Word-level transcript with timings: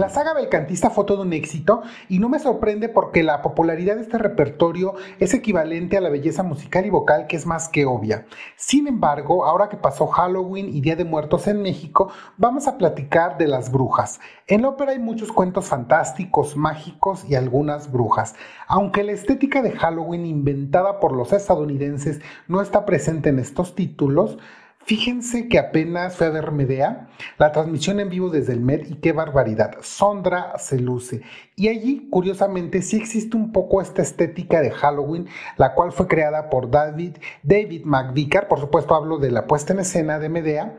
La 0.00 0.08
saga 0.08 0.32
Belcantista 0.32 0.88
fue 0.88 1.04
todo 1.04 1.20
un 1.20 1.34
éxito 1.34 1.82
y 2.08 2.20
no 2.20 2.30
me 2.30 2.38
sorprende 2.38 2.88
porque 2.88 3.22
la 3.22 3.42
popularidad 3.42 3.96
de 3.96 4.00
este 4.00 4.16
repertorio 4.16 4.94
es 5.18 5.34
equivalente 5.34 5.98
a 5.98 6.00
la 6.00 6.08
belleza 6.08 6.42
musical 6.42 6.86
y 6.86 6.88
vocal 6.88 7.26
que 7.26 7.36
es 7.36 7.44
más 7.44 7.68
que 7.68 7.84
obvia. 7.84 8.24
Sin 8.56 8.88
embargo, 8.88 9.44
ahora 9.44 9.68
que 9.68 9.76
pasó 9.76 10.06
Halloween 10.06 10.74
y 10.74 10.80
Día 10.80 10.96
de 10.96 11.04
Muertos 11.04 11.48
en 11.48 11.60
México, 11.60 12.10
vamos 12.38 12.66
a 12.66 12.78
platicar 12.78 13.36
de 13.36 13.46
las 13.46 13.70
brujas. 13.70 14.20
En 14.46 14.62
la 14.62 14.70
ópera 14.70 14.92
hay 14.92 14.98
muchos 14.98 15.32
cuentos 15.32 15.66
fantásticos, 15.66 16.56
mágicos 16.56 17.26
y 17.28 17.34
algunas 17.34 17.92
brujas. 17.92 18.36
Aunque 18.68 19.04
la 19.04 19.12
estética 19.12 19.60
de 19.60 19.72
Halloween 19.72 20.24
inventada 20.24 20.98
por 20.98 21.12
los 21.12 21.34
estadounidenses 21.34 22.22
no 22.48 22.62
está 22.62 22.86
presente 22.86 23.28
en 23.28 23.38
estos 23.38 23.74
títulos, 23.74 24.38
Fíjense 24.82 25.48
que 25.48 25.58
apenas 25.58 26.16
fue 26.16 26.26
a 26.26 26.30
ver 26.30 26.50
Medea, 26.52 27.08
la 27.38 27.52
transmisión 27.52 28.00
en 28.00 28.08
vivo 28.08 28.30
desde 28.30 28.54
el 28.54 28.60
Med 28.60 28.86
y 28.88 28.94
qué 28.94 29.12
barbaridad. 29.12 29.76
Sondra 29.82 30.58
se 30.58 30.80
luce. 30.80 31.22
Y 31.54 31.68
allí, 31.68 32.08
curiosamente, 32.10 32.82
sí 32.82 32.96
existe 32.96 33.36
un 33.36 33.52
poco 33.52 33.82
esta 33.82 34.02
estética 34.02 34.60
de 34.60 34.70
Halloween, 34.70 35.28
la 35.58 35.74
cual 35.74 35.92
fue 35.92 36.08
creada 36.08 36.48
por 36.48 36.70
David, 36.70 37.18
David 37.42 37.82
McVicar, 37.84 38.48
por 38.48 38.58
supuesto 38.58 38.94
hablo 38.94 39.18
de 39.18 39.30
la 39.30 39.46
puesta 39.46 39.72
en 39.74 39.80
escena 39.80 40.18
de 40.18 40.28
Medea, 40.28 40.76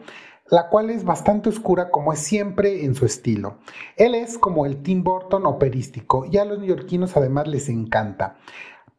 la 0.49 0.68
cual 0.68 0.90
es 0.90 1.05
bastante 1.05 1.48
oscura 1.48 1.90
como 1.90 2.12
es 2.12 2.20
siempre 2.20 2.84
en 2.84 2.96
su 2.96 3.05
estilo. 3.05 3.60
Él 3.96 4.16
es 4.16 4.38
como 4.38 4.66
el 4.66 4.84
Tim 4.84 5.04
Burton 5.04 5.46
operístico 5.46 6.26
y 6.26 6.38
a 6.38 6.46
los 6.46 6.60
neoyorquinos 6.60 7.16
además 7.16 7.48
les 7.48 7.70
encanta 7.70 8.36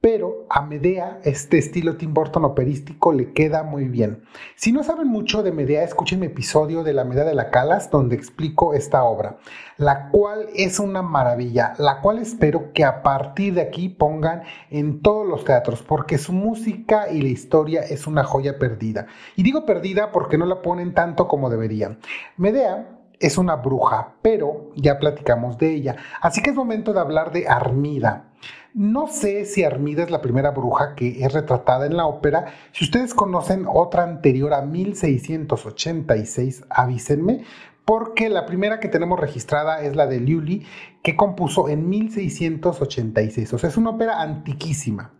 pero 0.03 0.47
a 0.51 0.63
Medea 0.63 1.21
este 1.23 1.59
estilo 1.59 1.97
Tim 1.97 2.13
Burton 2.13 2.45
operístico 2.45 3.13
le 3.13 3.33
queda 3.33 3.63
muy 3.63 3.85
bien. 3.85 4.25
Si 4.57 4.73
no 4.73 4.83
saben 4.83 5.07
mucho 5.07 5.45
de 5.45 5.53
Medea, 5.53 5.85
escuchen 5.85 6.19
mi 6.19 6.27
episodio 6.27 6.83
de 6.83 6.93
la 6.93 7.05
Medea 7.05 7.25
de 7.25 7.37
la 7.37 7.51
Calas 7.51 7.89
donde 7.89 8.17
explico 8.17 8.75
esta 8.75 9.05
obra, 9.05 9.39
la 9.77 10.09
cual 10.11 10.49
es 10.57 10.81
una 10.81 11.03
maravilla, 11.03 11.75
la 11.79 12.01
cual 12.01 12.19
espero 12.19 12.73
que 12.73 12.85
a 12.85 13.05
partir 13.05 13.55
de 13.55 13.61
aquí 13.63 13.89
pongan 13.89 14.43
en 14.71 15.03
todos 15.03 15.25
los 15.25 15.45
teatros, 15.45 15.83
porque 15.83 16.19
su 16.19 16.33
música 16.33 17.09
y 17.09 17.23
la 17.23 17.29
historia 17.29 17.83
es 17.83 18.09
una 18.09 18.25
joya 18.25 18.59
perdida. 18.59 19.07
Y 19.37 19.45
digo 19.45 19.65
perdida 19.65 20.11
porque 20.11 20.37
no 20.37 20.47
la 20.47 20.63
ponen 20.63 20.95
tanto 20.95 21.29
como 21.29 21.49
deberían. 21.49 22.01
Medea 22.37 22.89
es 23.21 23.39
una 23.39 23.55
bruja, 23.55 24.15
pero 24.21 24.73
ya 24.75 24.99
platicamos 24.99 25.59
de 25.59 25.73
ella. 25.73 25.97
Así 26.21 26.43
que 26.43 26.51
es 26.51 26.57
momento 26.57 26.93
de 26.93 26.99
hablar 26.99 27.31
de 27.31 27.47
Armida. 27.47 28.32
No 28.75 29.07
sé 29.07 29.45
si 29.45 29.65
Armida 29.65 30.03
es 30.03 30.11
la 30.11 30.23
primera 30.23 30.51
bruja 30.51 30.95
que 30.95 31.23
es 31.25 31.33
retratada 31.33 31.87
en 31.87 31.97
la 31.97 32.07
ópera. 32.07 32.47
Si 32.73 32.85
ustedes 32.85 33.15
conocen 33.15 33.67
otra 33.69 34.05
anterior 34.05 34.55
a 34.55 34.63
1686, 34.63 36.65
avísenme, 36.71 37.45
porque 37.85 38.31
la 38.31 38.47
primera 38.47 38.81
que 38.81 38.89
tenemos 38.89 39.21
registrada 39.21 39.83
es 39.83 39.95
la 39.97 40.07
de 40.07 40.21
Liuli, 40.21 40.65
que 41.03 41.17
compuso 41.17 41.69
en 41.69 41.89
1686. 41.89 43.53
O 43.53 43.59
sea, 43.59 43.69
es 43.69 43.77
una 43.77 43.91
ópera 43.91 44.23
antiquísima. 44.23 45.11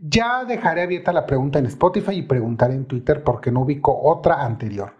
Ya 0.00 0.44
dejaré 0.44 0.82
abierta 0.82 1.12
la 1.12 1.26
pregunta 1.26 1.58
en 1.58 1.66
Spotify 1.66 2.12
y 2.12 2.22
preguntaré 2.22 2.74
en 2.74 2.84
Twitter 2.84 3.24
porque 3.24 3.50
no 3.50 3.62
ubico 3.62 3.98
otra 4.02 4.44
anterior. 4.44 4.94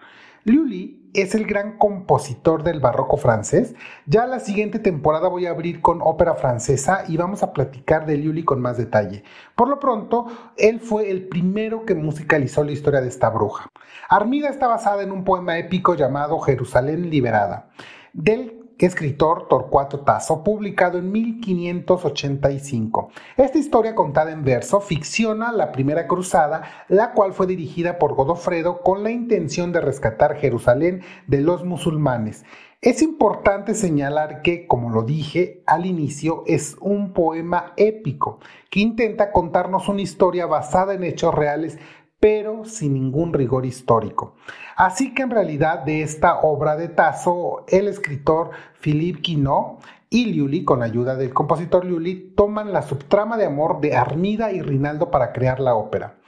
Lully 0.44 1.05
es 1.14 1.34
el 1.34 1.46
gran 1.46 1.78
compositor 1.78 2.62
del 2.62 2.80
barroco 2.80 3.16
francés. 3.16 3.74
Ya 4.06 4.26
la 4.26 4.40
siguiente 4.40 4.78
temporada 4.78 5.28
voy 5.28 5.46
a 5.46 5.50
abrir 5.50 5.80
con 5.80 6.00
ópera 6.02 6.34
francesa 6.34 7.04
y 7.08 7.16
vamos 7.16 7.42
a 7.42 7.52
platicar 7.52 8.06
de 8.06 8.16
Lully 8.16 8.44
con 8.44 8.60
más 8.60 8.76
detalle. 8.76 9.24
Por 9.54 9.68
lo 9.68 9.78
pronto, 9.80 10.26
él 10.56 10.80
fue 10.80 11.10
el 11.10 11.28
primero 11.28 11.84
que 11.84 11.94
musicalizó 11.94 12.64
la 12.64 12.72
historia 12.72 13.00
de 13.00 13.08
esta 13.08 13.30
bruja. 13.30 13.68
Armida 14.08 14.48
está 14.48 14.66
basada 14.66 15.02
en 15.02 15.12
un 15.12 15.24
poema 15.24 15.58
épico 15.58 15.94
llamado 15.94 16.38
Jerusalén 16.40 17.10
liberada, 17.10 17.70
del 18.12 18.65
escritor 18.78 19.48
Torcuato 19.48 20.00
Tasso, 20.00 20.44
publicado 20.44 20.98
en 20.98 21.10
1585. 21.10 23.10
Esta 23.36 23.58
historia 23.58 23.94
contada 23.94 24.32
en 24.32 24.44
verso 24.44 24.80
ficciona 24.80 25.52
la 25.52 25.72
primera 25.72 26.06
cruzada, 26.06 26.62
la 26.88 27.12
cual 27.12 27.32
fue 27.32 27.46
dirigida 27.46 27.98
por 27.98 28.14
Godofredo 28.14 28.82
con 28.82 29.02
la 29.02 29.10
intención 29.10 29.72
de 29.72 29.80
rescatar 29.80 30.36
Jerusalén 30.36 31.02
de 31.26 31.40
los 31.40 31.64
musulmanes. 31.64 32.44
Es 32.82 33.00
importante 33.00 33.74
señalar 33.74 34.42
que, 34.42 34.66
como 34.66 34.90
lo 34.90 35.02
dije 35.02 35.62
al 35.66 35.86
inicio, 35.86 36.44
es 36.46 36.76
un 36.80 37.14
poema 37.14 37.72
épico 37.76 38.38
que 38.70 38.80
intenta 38.80 39.32
contarnos 39.32 39.88
una 39.88 40.02
historia 40.02 40.46
basada 40.46 40.92
en 40.92 41.02
hechos 41.02 41.34
reales 41.34 41.78
pero 42.20 42.64
sin 42.64 42.94
ningún 42.94 43.32
rigor 43.32 43.66
histórico. 43.66 44.34
Así 44.76 45.14
que 45.14 45.22
en 45.22 45.30
realidad 45.30 45.80
de 45.84 46.02
esta 46.02 46.40
obra 46.40 46.76
de 46.76 46.88
Tasso, 46.88 47.64
el 47.68 47.88
escritor 47.88 48.50
Philippe 48.80 49.22
Quinault 49.22 49.80
y 50.10 50.26
Liuli, 50.26 50.64
con 50.64 50.82
ayuda 50.82 51.16
del 51.16 51.34
compositor 51.34 51.84
Liuli, 51.84 52.32
toman 52.36 52.72
la 52.72 52.82
subtrama 52.82 53.36
de 53.36 53.46
amor 53.46 53.80
de 53.80 53.96
Armida 53.96 54.52
y 54.52 54.60
Rinaldo 54.60 55.10
para 55.10 55.32
crear 55.32 55.60
la 55.60 55.74
ópera. 55.74 56.18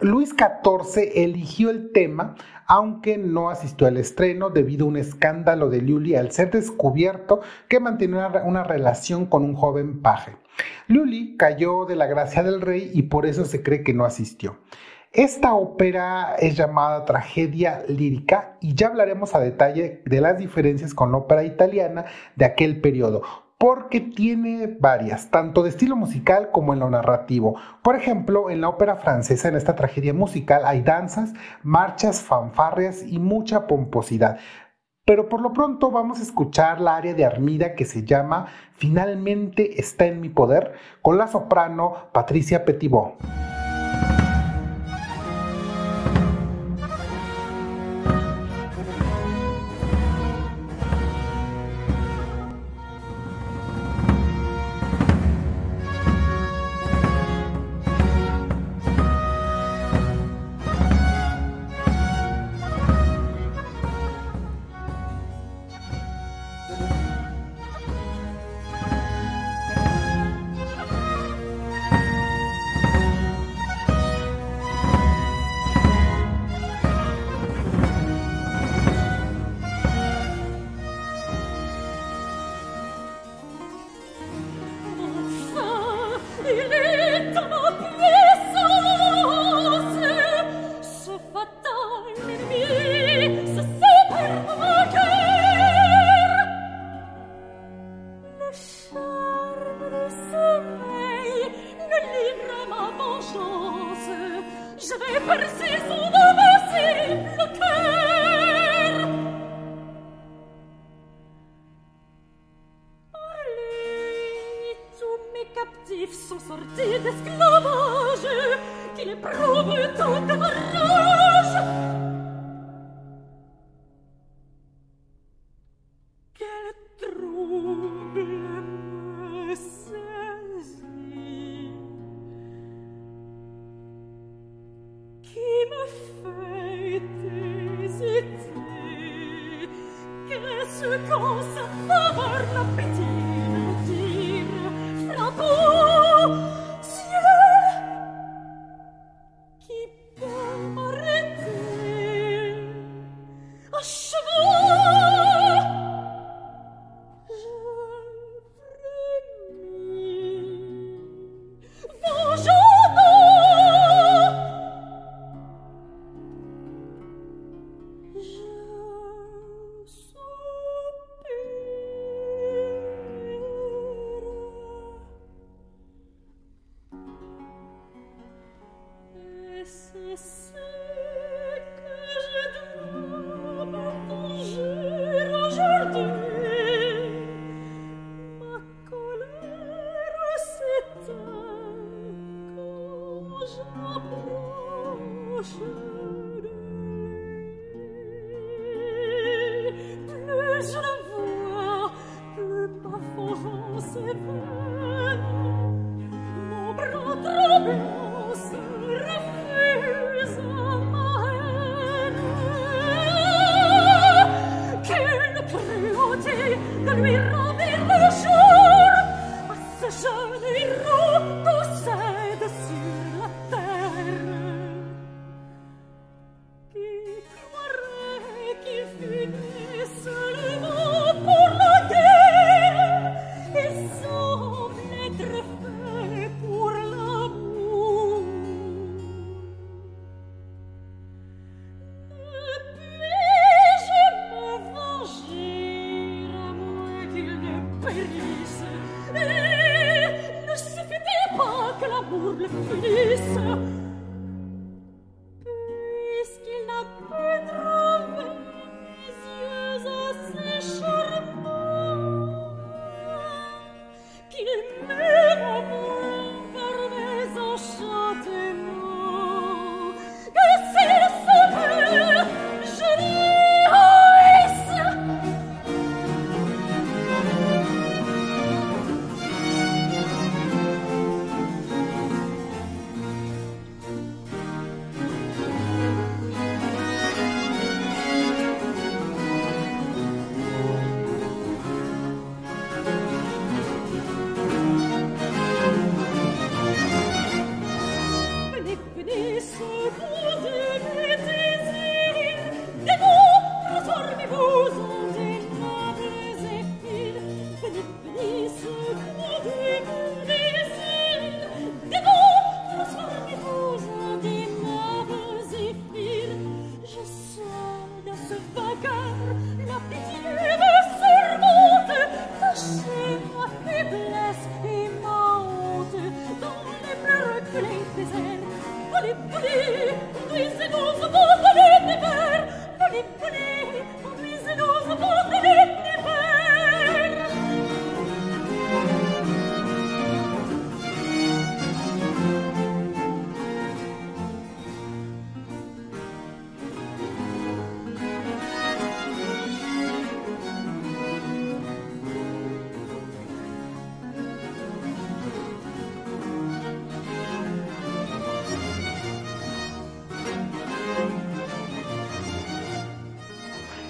Luis 0.00 0.30
XIV 0.30 1.10
eligió 1.14 1.70
el 1.70 1.92
tema, 1.92 2.34
aunque 2.66 3.18
no 3.18 3.50
asistió 3.50 3.86
al 3.86 3.96
estreno 3.96 4.50
debido 4.50 4.84
a 4.84 4.88
un 4.88 4.96
escándalo 4.96 5.70
de 5.70 5.80
Liuli 5.80 6.16
al 6.16 6.32
ser 6.32 6.50
descubierto 6.50 7.40
que 7.68 7.80
mantenía 7.80 8.42
una 8.44 8.64
relación 8.64 9.26
con 9.26 9.44
un 9.44 9.54
joven 9.54 10.02
paje. 10.02 10.36
Liuli 10.88 11.36
cayó 11.36 11.84
de 11.84 11.96
la 11.96 12.06
gracia 12.06 12.42
del 12.42 12.60
rey 12.60 12.90
y 12.92 13.02
por 13.02 13.26
eso 13.26 13.44
se 13.44 13.62
cree 13.62 13.82
que 13.82 13.94
no 13.94 14.04
asistió. 14.04 14.58
Esta 15.16 15.54
ópera 15.54 16.34
es 16.38 16.58
llamada 16.58 17.06
tragedia 17.06 17.82
lírica 17.88 18.58
y 18.60 18.74
ya 18.74 18.88
hablaremos 18.88 19.34
a 19.34 19.40
detalle 19.40 20.02
de 20.04 20.20
las 20.20 20.36
diferencias 20.36 20.92
con 20.92 21.10
la 21.10 21.16
ópera 21.16 21.42
italiana 21.42 22.04
de 22.34 22.44
aquel 22.44 22.82
periodo, 22.82 23.22
porque 23.56 24.02
tiene 24.02 24.76
varias, 24.78 25.30
tanto 25.30 25.62
de 25.62 25.70
estilo 25.70 25.96
musical 25.96 26.50
como 26.52 26.74
en 26.74 26.80
lo 26.80 26.90
narrativo. 26.90 27.56
Por 27.80 27.96
ejemplo, 27.96 28.50
en 28.50 28.60
la 28.60 28.68
ópera 28.68 28.96
francesa, 28.96 29.48
en 29.48 29.56
esta 29.56 29.74
tragedia 29.74 30.12
musical, 30.12 30.66
hay 30.66 30.82
danzas, 30.82 31.32
marchas, 31.62 32.20
fanfarrias 32.20 33.02
y 33.02 33.18
mucha 33.18 33.66
pomposidad. 33.66 34.36
Pero 35.06 35.30
por 35.30 35.40
lo 35.40 35.54
pronto 35.54 35.90
vamos 35.90 36.20
a 36.20 36.24
escuchar 36.24 36.78
la 36.78 36.94
área 36.94 37.14
de 37.14 37.24
Armida 37.24 37.74
que 37.74 37.86
se 37.86 38.04
llama 38.04 38.48
Finalmente 38.74 39.80
está 39.80 40.04
en 40.04 40.20
mi 40.20 40.28
poder, 40.28 40.74
con 41.00 41.16
la 41.16 41.26
soprano 41.26 42.10
Patricia 42.12 42.66
Petitbon. 42.66 43.45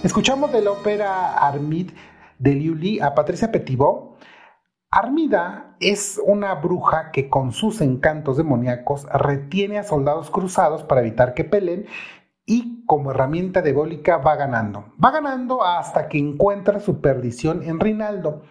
Escuchamos 0.07 0.53
de 0.53 0.63
la 0.63 0.71
ópera 0.71 1.37
Armide 1.37 1.93
de 2.39 2.55
Liu 2.55 3.03
a 3.03 3.13
Patricia 3.17 3.51
Petitbot. 3.51 4.17
Armida 4.89 5.75
es 5.81 6.21
una 6.25 6.55
bruja 6.55 7.11
que 7.11 7.29
con 7.29 7.51
sus 7.51 7.81
encantos 7.81 8.37
demoníacos 8.37 9.05
retiene 9.13 9.79
a 9.79 9.83
soldados 9.83 10.31
cruzados 10.31 10.85
para 10.85 11.01
evitar 11.01 11.35
que 11.35 11.43
peleen 11.43 11.87
y 12.47 12.85
como 12.87 13.11
herramienta 13.11 13.63
diabólica 13.63 14.19
va 14.19 14.37
ganando. 14.37 14.93
Va 15.05 15.11
ganando 15.11 15.65
hasta 15.65 16.07
que 16.07 16.19
encuentra 16.19 16.79
su 16.79 17.01
perdición 17.01 17.65
en 17.65 17.81
Rinaldo. 17.81 18.45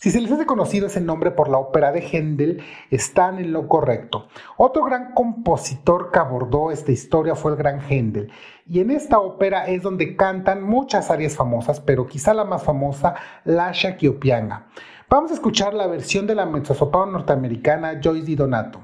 Si 0.00 0.10
se 0.10 0.22
les 0.22 0.32
hace 0.32 0.46
conocido 0.46 0.86
ese 0.86 1.02
nombre 1.02 1.30
por 1.30 1.50
la 1.50 1.58
ópera 1.58 1.92
de 1.92 2.00
Händel, 2.00 2.62
están 2.90 3.38
en 3.38 3.52
lo 3.52 3.68
correcto. 3.68 4.28
Otro 4.56 4.82
gran 4.82 5.12
compositor 5.12 6.10
que 6.10 6.18
abordó 6.18 6.70
esta 6.70 6.90
historia 6.90 7.34
fue 7.34 7.50
el 7.50 7.58
gran 7.58 7.82
Händel. 7.82 8.32
Y 8.66 8.80
en 8.80 8.92
esta 8.92 9.18
ópera 9.18 9.66
es 9.66 9.82
donde 9.82 10.16
cantan 10.16 10.62
muchas 10.62 11.10
arias 11.10 11.36
famosas, 11.36 11.80
pero 11.80 12.06
quizá 12.06 12.32
la 12.32 12.46
más 12.46 12.62
famosa, 12.62 13.14
la 13.44 13.72
Shakiopianga. 13.72 14.68
Vamos 15.10 15.32
a 15.32 15.34
escuchar 15.34 15.74
la 15.74 15.86
versión 15.86 16.26
de 16.26 16.34
la 16.34 16.46
mezzosoprano 16.46 17.12
norteamericana 17.12 18.00
Joyce 18.02 18.24
Di 18.24 18.36
Donato. 18.36 18.80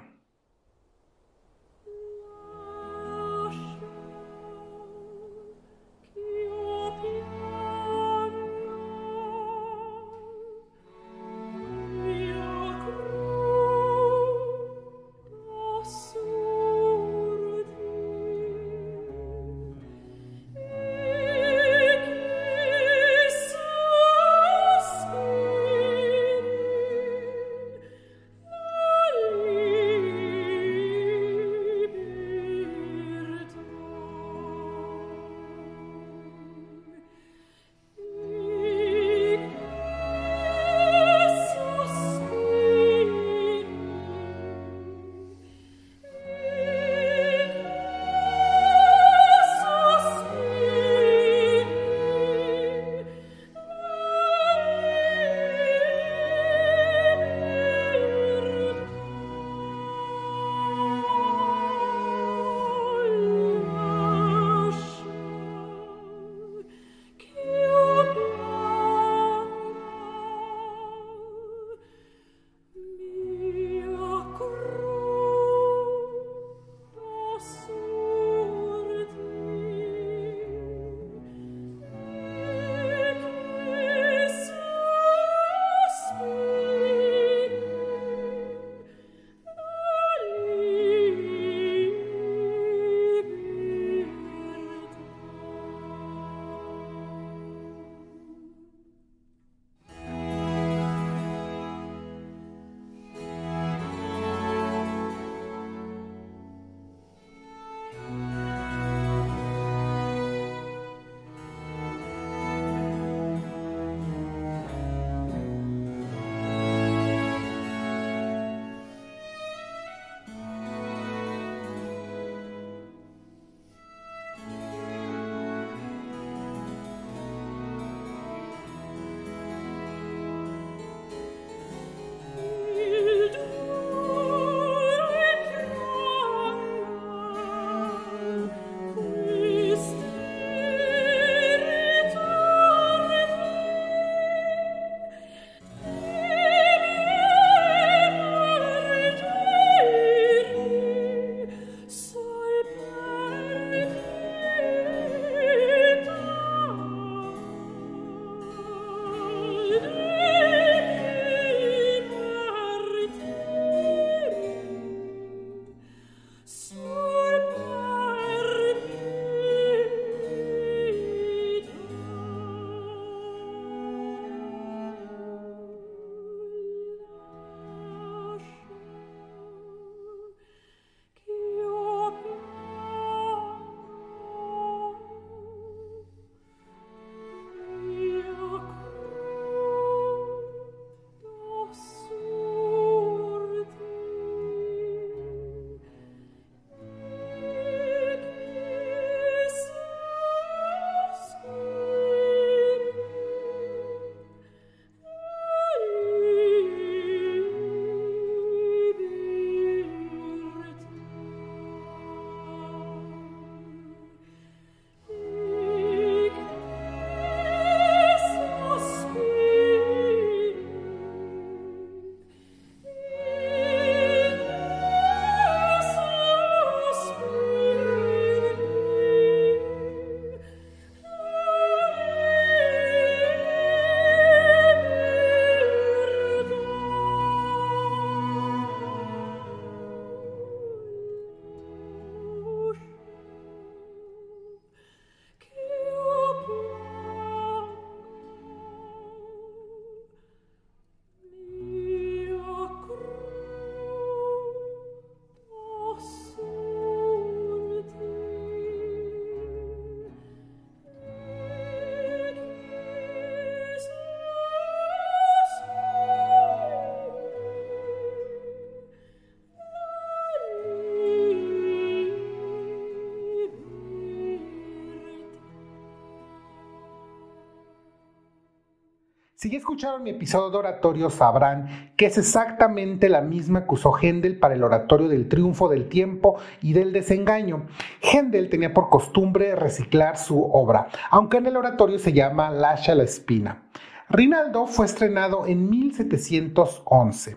Si 279.46 279.52
ya 279.52 279.58
escucharon 279.58 280.02
mi 280.02 280.10
episodio 280.10 280.50
de 280.50 280.56
oratorio, 280.56 281.08
sabrán 281.08 281.92
que 281.96 282.06
es 282.06 282.18
exactamente 282.18 283.08
la 283.08 283.20
misma 283.20 283.64
que 283.64 283.74
usó 283.74 283.92
Händel 283.92 284.40
para 284.40 284.54
el 284.54 284.64
oratorio 284.64 285.06
del 285.06 285.28
triunfo 285.28 285.68
del 285.68 285.88
tiempo 285.88 286.36
y 286.60 286.72
del 286.72 286.92
desengaño. 286.92 287.68
Händel 288.00 288.50
tenía 288.50 288.74
por 288.74 288.88
costumbre 288.88 289.54
reciclar 289.54 290.18
su 290.18 290.42
obra, 290.42 290.88
aunque 291.12 291.36
en 291.36 291.46
el 291.46 291.56
oratorio 291.56 292.00
se 292.00 292.12
llama 292.12 292.50
Lascia 292.50 292.96
la 292.96 293.04
espina. 293.04 293.62
Rinaldo 294.08 294.66
fue 294.66 294.86
estrenado 294.86 295.46
en 295.46 295.70
1711, 295.70 297.36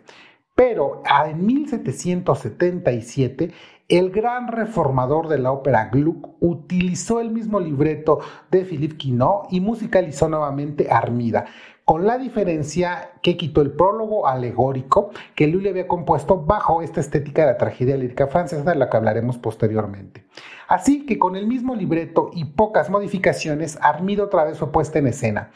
pero 0.55 1.03
en 1.27 1.45
1777 1.45 3.53
el 3.89 4.11
gran 4.11 4.49
reformador 4.49 5.29
de 5.29 5.39
la 5.39 5.51
ópera 5.51 5.89
Gluck 5.91 6.35
utilizó 6.39 7.19
el 7.19 7.31
mismo 7.31 7.59
libreto 7.59 8.19
de 8.51 8.63
Philippe 8.63 8.97
Quinault 8.97 9.51
y 9.51 9.61
musicalizó 9.61 10.29
nuevamente 10.29 10.91
Armida, 10.91 11.45
con 11.89 12.05
la 12.05 12.19
diferencia 12.19 13.13
que 13.23 13.35
quitó 13.35 13.63
el 13.63 13.71
prólogo 13.71 14.27
alegórico 14.27 15.09
que 15.33 15.47
Lully 15.47 15.69
había 15.69 15.87
compuesto 15.87 16.37
bajo 16.37 16.83
esta 16.83 16.99
estética 16.99 17.41
de 17.41 17.53
la 17.53 17.57
tragedia 17.57 17.97
lírica 17.97 18.27
francesa, 18.27 18.61
de 18.61 18.75
la 18.75 18.91
que 18.91 18.97
hablaremos 18.97 19.39
posteriormente. 19.39 20.27
Así 20.67 21.07
que 21.07 21.17
con 21.17 21.35
el 21.35 21.47
mismo 21.47 21.73
libreto 21.73 22.29
y 22.31 22.45
pocas 22.45 22.91
modificaciones, 22.91 23.79
Armida 23.81 24.25
otra 24.25 24.43
vez 24.43 24.59
fue 24.59 24.71
puesta 24.71 24.99
en 24.99 25.07
escena 25.07 25.49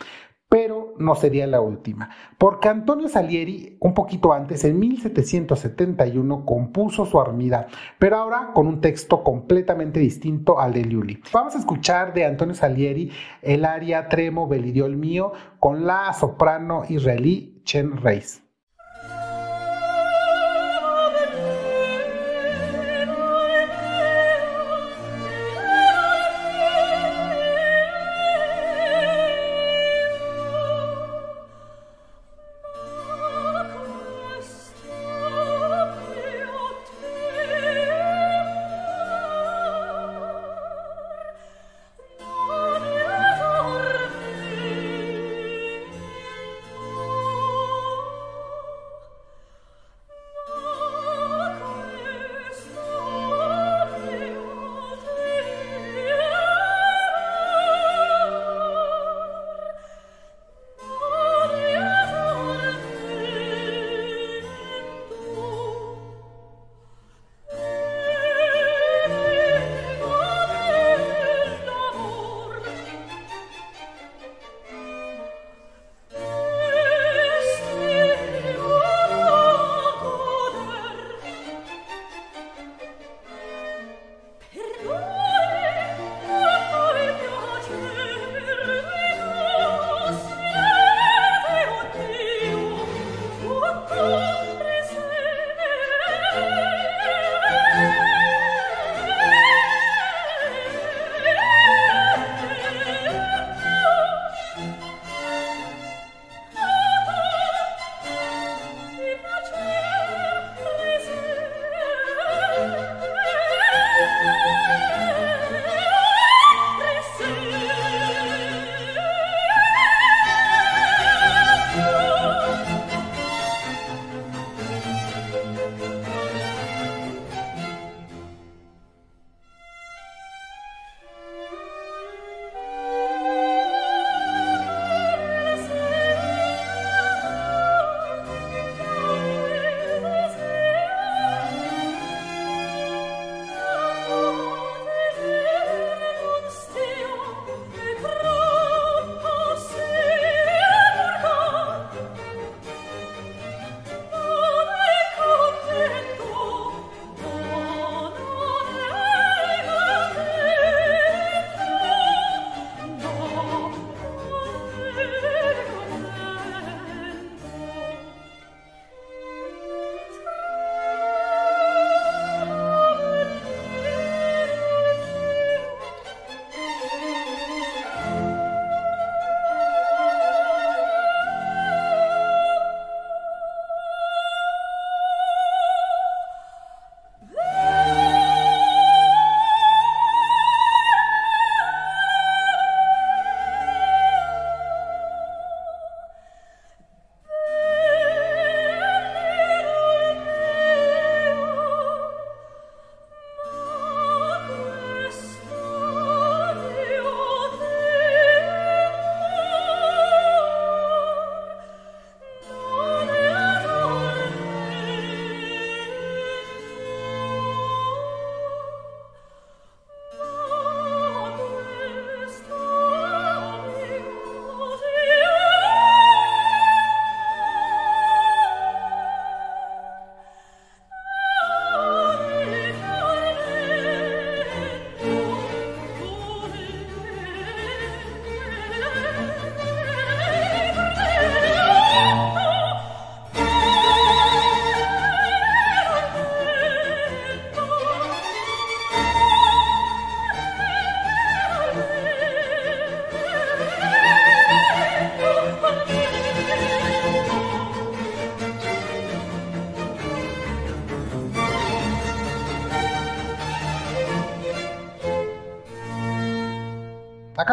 pero 0.54 0.83
no 1.00 1.16
sería 1.16 1.48
la 1.48 1.62
última, 1.62 2.10
porque 2.38 2.70
Antonio 2.70 3.08
Salieri, 3.08 3.78
un 3.80 3.94
poquito 3.94 4.34
antes, 4.34 4.64
en 4.64 4.80
1771, 4.80 6.46
compuso 6.46 7.06
su 7.06 7.20
Armida, 7.20 7.68
pero 8.00 8.18
ahora 8.18 8.52
con 8.54 8.68
un 8.68 8.82
texto 8.82 9.24
completamente 9.24 10.00
distinto 10.00 10.60
al 10.60 10.74
de 10.74 10.86
Liuli. 10.86 11.22
Vamos 11.32 11.56
a 11.56 11.60
escuchar 11.60 12.14
de 12.14 12.26
Antonio 12.26 12.56
Salieri 12.56 13.12
el 13.42 13.66
aria 13.66 14.08
Tremo 14.10 14.48
Belidiol 14.48 14.96
mío 14.98 15.34
con 15.60 15.86
la 15.86 16.14
soprano 16.14 16.84
israelí 16.88 17.62
Chen 17.64 17.98
Reis. 17.98 18.43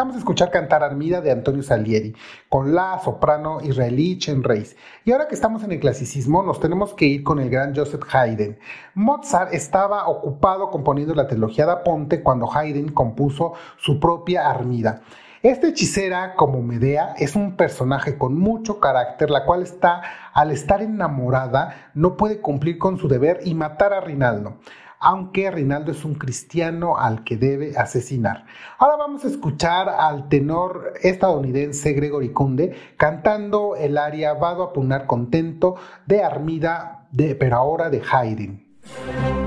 Acabamos 0.01 0.15
de 0.15 0.21
escuchar 0.21 0.49
cantar 0.49 0.83
Armida 0.83 1.21
de 1.21 1.29
Antonio 1.29 1.61
Salieri, 1.61 2.15
con 2.49 2.73
la 2.73 2.99
soprano 3.03 3.61
israelí 3.61 4.17
Chen 4.17 4.41
Reis. 4.41 4.75
Y 5.05 5.11
ahora 5.11 5.27
que 5.27 5.35
estamos 5.35 5.63
en 5.63 5.73
el 5.73 5.79
clasicismo, 5.79 6.41
nos 6.41 6.59
tenemos 6.59 6.95
que 6.95 7.05
ir 7.05 7.23
con 7.23 7.39
el 7.39 7.51
gran 7.51 7.75
Joseph 7.75 8.01
Haydn. 8.11 8.57
Mozart 8.95 9.53
estaba 9.53 10.07
ocupado 10.07 10.71
componiendo 10.71 11.13
la 11.13 11.27
trilogía 11.27 11.67
da 11.67 11.83
Ponte 11.83 12.23
cuando 12.23 12.51
Haydn 12.51 12.93
compuso 12.93 13.53
su 13.77 13.99
propia 13.99 14.49
Armida. 14.49 15.03
Esta 15.43 15.67
hechicera, 15.67 16.33
como 16.33 16.63
Medea, 16.63 17.13
es 17.19 17.35
un 17.35 17.55
personaje 17.55 18.17
con 18.17 18.35
mucho 18.39 18.79
carácter, 18.79 19.29
la 19.29 19.45
cual 19.45 19.61
está, 19.61 20.01
al 20.33 20.49
estar 20.49 20.81
enamorada, 20.81 21.91
no 21.93 22.17
puede 22.17 22.41
cumplir 22.41 22.79
con 22.79 22.97
su 22.97 23.07
deber 23.07 23.41
y 23.43 23.53
matar 23.53 23.93
a 23.93 24.01
Rinaldo 24.01 24.57
aunque 25.01 25.49
Rinaldo 25.49 25.91
es 25.91 26.05
un 26.05 26.13
cristiano 26.13 26.97
al 26.97 27.23
que 27.23 27.35
debe 27.35 27.75
asesinar. 27.75 28.45
Ahora 28.77 28.95
vamos 28.97 29.25
a 29.25 29.27
escuchar 29.27 29.89
al 29.89 30.29
tenor 30.29 30.93
estadounidense 31.01 31.93
Gregory 31.93 32.29
Kunde 32.29 32.73
cantando 32.97 33.75
el 33.75 33.97
aria 33.97 34.33
Vado 34.35 34.63
a 34.63 34.71
Punar 34.71 35.07
Contento 35.07 35.75
de 36.05 36.23
Armida, 36.23 37.07
de, 37.11 37.35
pero 37.35 37.57
ahora 37.57 37.89
de 37.89 38.01
Haydn. 38.09 39.40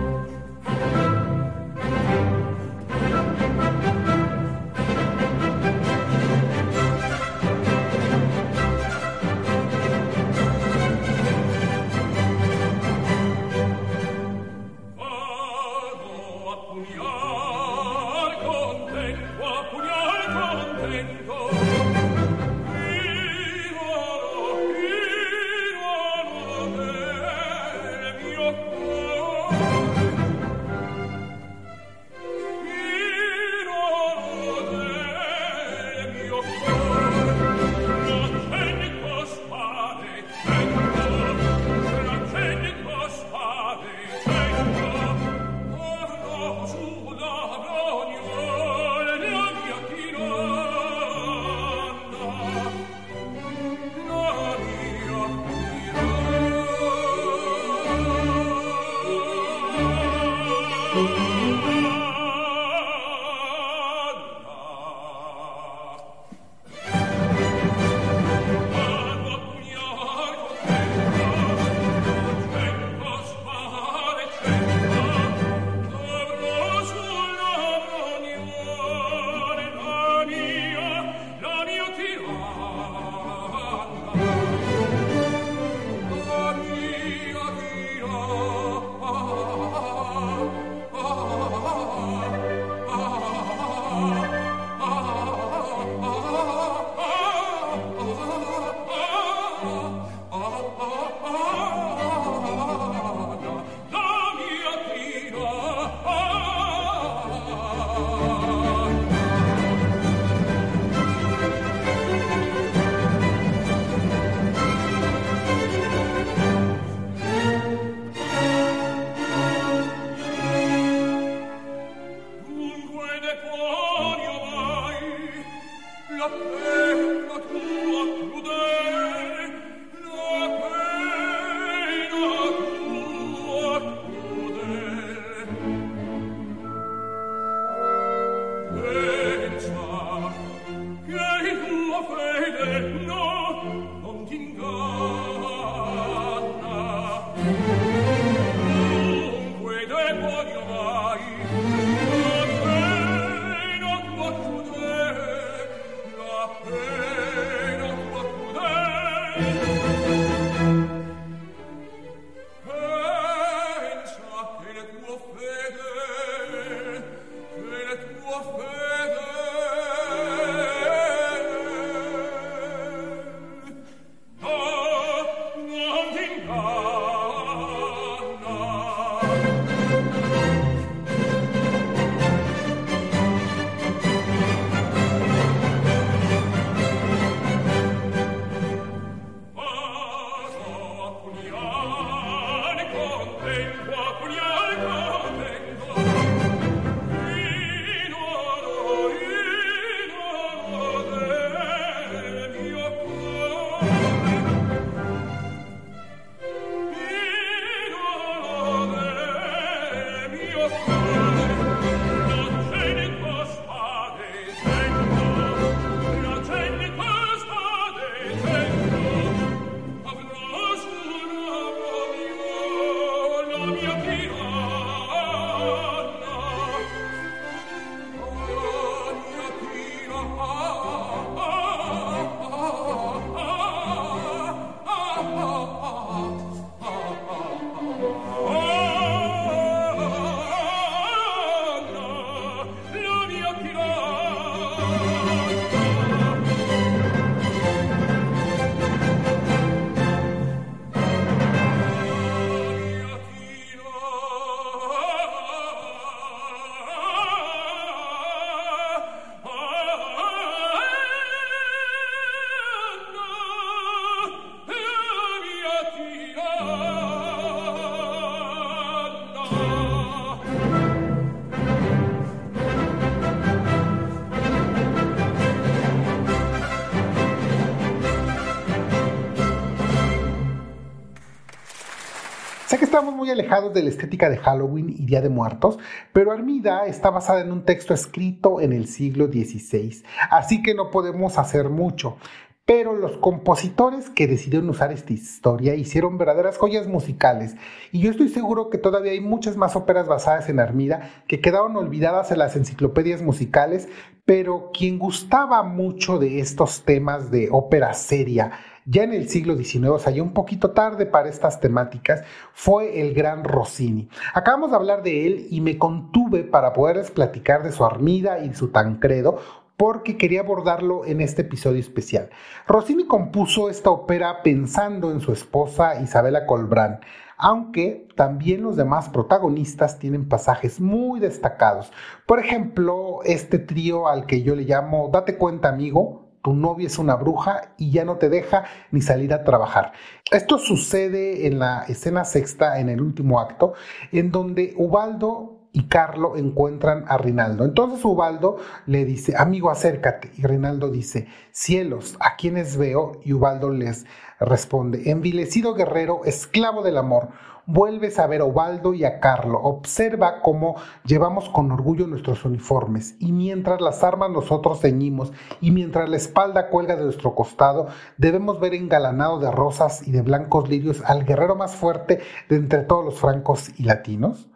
Estamos 282.94 283.16
muy 283.16 283.28
alejados 283.28 283.74
de 283.74 283.82
la 283.82 283.88
estética 283.88 284.30
de 284.30 284.36
Halloween 284.36 284.88
y 284.88 285.04
Día 285.04 285.20
de 285.20 285.28
Muertos, 285.28 285.80
pero 286.12 286.30
Armida 286.30 286.86
está 286.86 287.10
basada 287.10 287.40
en 287.40 287.50
un 287.50 287.64
texto 287.64 287.92
escrito 287.92 288.60
en 288.60 288.72
el 288.72 288.86
siglo 288.86 289.26
XVI, 289.26 290.04
así 290.30 290.62
que 290.62 290.76
no 290.76 290.92
podemos 290.92 291.36
hacer 291.36 291.70
mucho. 291.70 292.18
Pero 292.64 292.94
los 292.94 293.16
compositores 293.16 294.10
que 294.10 294.28
decidieron 294.28 294.70
usar 294.70 294.92
esta 294.92 295.12
historia 295.12 295.74
hicieron 295.74 296.18
verdaderas 296.18 296.56
joyas 296.56 296.86
musicales, 296.86 297.56
y 297.90 297.98
yo 297.98 298.12
estoy 298.12 298.28
seguro 298.28 298.70
que 298.70 298.78
todavía 298.78 299.10
hay 299.10 299.20
muchas 299.20 299.56
más 299.56 299.74
óperas 299.74 300.06
basadas 300.06 300.48
en 300.48 300.60
Armida 300.60 301.24
que 301.26 301.40
quedaron 301.40 301.76
olvidadas 301.76 302.30
en 302.30 302.38
las 302.38 302.54
enciclopedias 302.54 303.22
musicales, 303.22 303.88
pero 304.24 304.70
quien 304.72 305.00
gustaba 305.00 305.64
mucho 305.64 306.20
de 306.20 306.38
estos 306.38 306.84
temas 306.84 307.32
de 307.32 307.48
ópera 307.50 307.92
seria, 307.92 308.52
ya 308.86 309.02
en 309.02 309.12
el 309.12 309.28
siglo 309.28 309.56
XIX, 309.56 309.88
o 309.88 309.98
sea, 309.98 310.12
ya 310.12 310.22
un 310.22 310.32
poquito 310.32 310.70
tarde 310.70 311.06
para 311.06 311.28
estas 311.28 311.60
temáticas, 311.60 312.22
fue 312.52 313.00
el 313.00 313.14
gran 313.14 313.44
Rossini. 313.44 314.08
Acabamos 314.34 314.70
de 314.70 314.76
hablar 314.76 315.02
de 315.02 315.26
él 315.26 315.46
y 315.50 315.60
me 315.60 315.78
contuve 315.78 316.44
para 316.44 316.72
poderles 316.72 317.10
platicar 317.10 317.62
de 317.62 317.72
su 317.72 317.84
Armida 317.84 318.40
y 318.44 318.54
su 318.54 318.68
Tancredo, 318.68 319.38
porque 319.76 320.16
quería 320.16 320.40
abordarlo 320.40 321.04
en 321.04 321.20
este 321.20 321.42
episodio 321.42 321.80
especial. 321.80 322.30
Rossini 322.66 323.06
compuso 323.06 323.68
esta 323.68 323.90
ópera 323.90 324.42
pensando 324.42 325.10
en 325.10 325.20
su 325.20 325.32
esposa 325.32 326.00
Isabela 326.00 326.46
Colbrán, 326.46 327.00
aunque 327.36 328.06
también 328.14 328.62
los 328.62 328.76
demás 328.76 329.08
protagonistas 329.08 329.98
tienen 329.98 330.28
pasajes 330.28 330.80
muy 330.80 331.18
destacados. 331.18 331.92
Por 332.26 332.38
ejemplo, 332.38 333.20
este 333.24 333.58
trío 333.58 334.06
al 334.08 334.26
que 334.26 334.42
yo 334.42 334.54
le 334.54 334.62
llamo 334.62 335.10
Date 335.12 335.36
cuenta 335.36 335.68
amigo, 335.68 336.23
tu 336.44 336.52
novia 336.52 336.88
es 336.88 336.98
una 336.98 337.16
bruja 337.16 337.72
y 337.78 337.90
ya 337.90 338.04
no 338.04 338.18
te 338.18 338.28
deja 338.28 338.64
ni 338.90 339.00
salir 339.00 339.32
a 339.32 339.44
trabajar. 339.44 339.92
Esto 340.30 340.58
sucede 340.58 341.46
en 341.46 341.58
la 341.58 341.84
escena 341.88 342.26
sexta, 342.26 342.78
en 342.80 342.90
el 342.90 343.00
último 343.00 343.40
acto, 343.40 343.72
en 344.12 344.30
donde 344.30 344.74
Ubaldo 344.76 345.64
y 345.72 345.88
Carlo 345.88 346.36
encuentran 346.36 347.06
a 347.08 347.16
Rinaldo. 347.16 347.64
Entonces 347.64 348.04
Ubaldo 348.04 348.58
le 348.84 349.06
dice, 349.06 349.34
amigo, 349.38 349.70
acércate. 349.70 350.32
Y 350.36 350.42
Rinaldo 350.42 350.90
dice, 350.90 351.28
cielos, 351.50 352.14
¿a 352.20 352.36
quienes 352.36 352.76
veo? 352.76 353.12
Y 353.24 353.32
Ubaldo 353.32 353.70
les 353.70 354.04
responde, 354.38 355.10
envilecido 355.10 355.74
guerrero, 355.74 356.26
esclavo 356.26 356.82
del 356.82 356.98
amor, 356.98 357.30
vuelves 357.66 358.18
a 358.18 358.26
ver 358.26 358.40
a 358.40 358.44
Ubaldo 358.44 358.94
y 358.94 359.04
a 359.04 359.20
Carlo. 359.20 359.60
Observa 359.60 360.40
cómo 360.42 360.76
llevamos 361.04 361.48
con 361.48 361.70
orgullo 361.72 362.06
nuestros 362.06 362.44
uniformes. 362.44 363.16
Y 363.18 363.32
mientras 363.32 363.80
las 363.80 364.04
armas 364.04 364.30
nosotros 364.30 364.80
ceñimos 364.80 365.32
y 365.60 365.70
mientras 365.70 366.08
la 366.08 366.16
espalda 366.16 366.68
cuelga 366.68 366.96
de 366.96 367.04
nuestro 367.04 367.34
costado, 367.34 367.88
debemos 368.16 368.60
ver 368.60 368.74
engalanado 368.74 369.38
de 369.38 369.50
rosas 369.50 370.06
y 370.06 370.12
de 370.12 370.22
blancos 370.22 370.68
lirios 370.68 371.02
al 371.04 371.24
guerrero 371.24 371.56
más 371.56 371.74
fuerte 371.74 372.20
de 372.48 372.56
entre 372.56 372.80
todos 372.80 373.04
los 373.04 373.18
francos 373.18 373.70
y 373.78 373.84
latinos. 373.84 374.48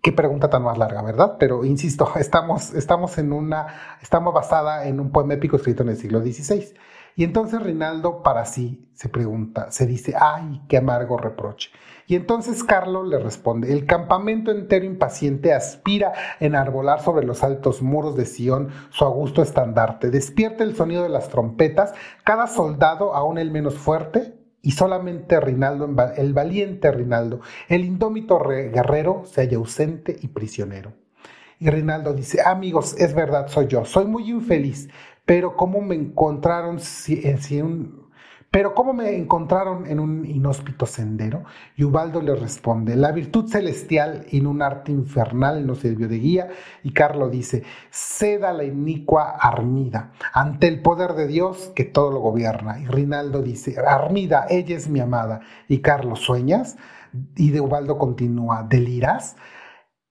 Qué 0.00 0.12
pregunta 0.12 0.48
tan 0.48 0.62
más 0.62 0.78
larga, 0.78 1.02
¿verdad? 1.02 1.36
Pero 1.38 1.64
insisto, 1.64 2.12
estamos, 2.16 2.72
estamos 2.74 3.18
en 3.18 3.32
una, 3.32 3.98
estamos 4.00 4.32
basada 4.32 4.86
en 4.86 5.00
un 5.00 5.10
poema 5.10 5.34
épico 5.34 5.56
escrito 5.56 5.82
en 5.82 5.90
el 5.90 5.96
siglo 5.96 6.20
XVI. 6.20 6.74
Y 7.16 7.24
entonces 7.24 7.60
Rinaldo 7.60 8.22
para 8.22 8.44
sí 8.44 8.88
se 8.94 9.08
pregunta, 9.08 9.72
se 9.72 9.86
dice, 9.86 10.14
ay, 10.18 10.62
qué 10.68 10.76
amargo 10.76 11.18
reproche. 11.18 11.70
Y 12.08 12.16
entonces 12.16 12.64
Carlo 12.64 13.04
le 13.04 13.18
responde, 13.18 13.70
el 13.70 13.84
campamento 13.84 14.50
entero 14.50 14.86
impaciente 14.86 15.52
aspira 15.52 16.14
a 16.40 16.44
enarbolar 16.44 17.02
sobre 17.02 17.26
los 17.26 17.44
altos 17.44 17.82
muros 17.82 18.16
de 18.16 18.24
Sión 18.24 18.70
su 18.88 19.04
augusto 19.04 19.42
estandarte. 19.42 20.10
Despierta 20.10 20.64
el 20.64 20.74
sonido 20.74 21.02
de 21.02 21.10
las 21.10 21.28
trompetas, 21.28 21.92
cada 22.24 22.46
soldado, 22.46 23.14
aún 23.14 23.36
el 23.36 23.50
menos 23.50 23.74
fuerte, 23.74 24.34
y 24.62 24.70
solamente 24.70 25.38
Rinaldo, 25.38 25.86
el 26.16 26.32
valiente 26.32 26.90
Rinaldo, 26.90 27.40
el 27.68 27.84
indómito 27.84 28.38
guerrero, 28.38 29.24
se 29.26 29.42
halla 29.42 29.58
ausente 29.58 30.16
y 30.18 30.28
prisionero. 30.28 30.94
Y 31.58 31.68
Rinaldo 31.68 32.14
dice, 32.14 32.40
amigos, 32.40 32.96
es 32.98 33.14
verdad, 33.14 33.48
soy 33.48 33.66
yo, 33.66 33.84
soy 33.84 34.06
muy 34.06 34.30
infeliz, 34.30 34.88
pero 35.26 35.56
¿cómo 35.56 35.82
me 35.82 35.94
encontraron 35.94 36.80
si, 36.80 37.20
si 37.36 37.60
un, 37.60 37.97
pero 38.50 38.74
¿cómo 38.74 38.94
me 38.94 39.14
encontraron 39.14 39.86
en 39.86 40.00
un 40.00 40.24
inhóspito 40.24 40.86
sendero? 40.86 41.44
Y 41.76 41.84
Ubaldo 41.84 42.22
le 42.22 42.34
responde, 42.34 42.96
la 42.96 43.12
virtud 43.12 43.46
celestial 43.46 44.24
en 44.30 44.46
un 44.46 44.62
arte 44.62 44.90
infernal 44.90 45.66
nos 45.66 45.80
sirvió 45.80 46.08
de 46.08 46.18
guía. 46.18 46.48
Y 46.82 46.92
Carlo 46.92 47.28
dice, 47.28 47.64
ceda 47.90 48.54
la 48.54 48.64
inicua 48.64 49.36
Armida 49.38 50.12
ante 50.32 50.66
el 50.66 50.80
poder 50.80 51.12
de 51.12 51.26
Dios 51.26 51.72
que 51.76 51.84
todo 51.84 52.10
lo 52.10 52.20
gobierna. 52.20 52.80
Y 52.80 52.86
Rinaldo 52.86 53.42
dice, 53.42 53.76
Armida, 53.86 54.46
ella 54.48 54.76
es 54.76 54.88
mi 54.88 55.00
amada. 55.00 55.40
Y 55.68 55.78
Carlos, 55.78 56.20
¿sueñas? 56.20 56.78
Y 57.36 57.50
de 57.50 57.60
Ubaldo 57.60 57.98
continúa, 57.98 58.62
¿deliras? 58.62 59.36